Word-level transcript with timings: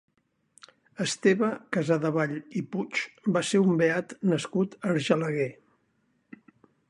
Esteve 1.05 1.49
Casadevall 1.77 2.33
i 2.61 2.63
Puig 2.71 3.03
va 3.35 3.45
ser 3.51 3.63
un 3.67 3.77
beat 3.83 4.17
nascut 4.33 4.77
a 4.79 4.95
Argelaguer. 4.95 5.49